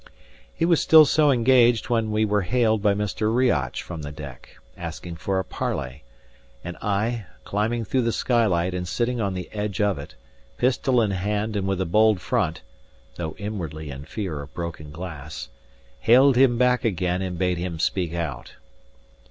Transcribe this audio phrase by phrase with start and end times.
[0.51, 3.31] He was still so engaged when we were hailed by Mr.
[3.31, 6.03] Riach from the deck, asking for a parley;
[6.63, 10.15] and I, climbing through the skylight and sitting on the edge of it,
[10.57, 12.63] pistol in hand and with a bold front,
[13.17, 15.49] though inwardly in fear of broken glass,
[15.99, 18.53] hailed him back again and bade him speak out.